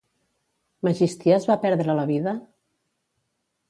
Megisties 0.87 1.47
va 1.53 1.59
perdre 1.69 2.01
la 2.01 2.09
vida? 2.15 2.37